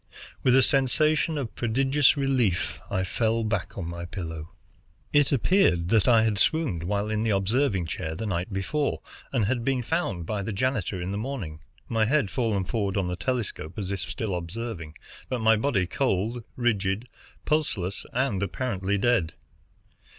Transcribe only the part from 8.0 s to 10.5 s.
the night before, and had been found by